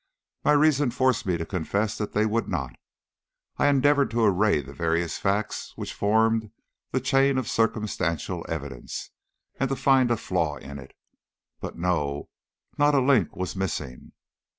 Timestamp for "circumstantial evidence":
7.47-9.11